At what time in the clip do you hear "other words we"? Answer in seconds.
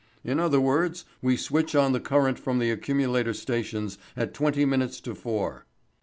0.39-1.37